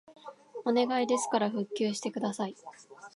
[0.65, 2.55] お願いですから復旧してください